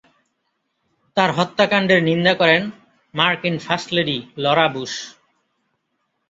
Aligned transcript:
তার 1.17 1.29
হত্যাকাণ্ডের 1.37 2.01
নিন্দা 2.03 2.33
করেন 2.33 2.61
মার্কিন 3.13 3.55
ফার্স্ট 3.59 3.89
লেডি 3.95 4.17
লরা 4.37 4.67
বুশ। 4.73 4.93